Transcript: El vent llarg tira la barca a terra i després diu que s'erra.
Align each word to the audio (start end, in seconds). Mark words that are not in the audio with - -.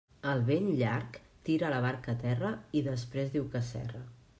El 0.29 0.39
vent 0.47 0.69
llarg 0.79 1.19
tira 1.51 1.71
la 1.75 1.83
barca 1.85 2.17
a 2.17 2.19
terra 2.27 2.55
i 2.81 2.87
després 2.93 3.35
diu 3.37 3.51
que 3.57 3.67
s'erra. 3.73 4.07